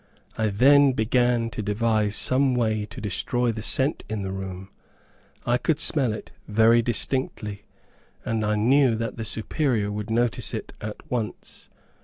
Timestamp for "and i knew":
8.25-8.95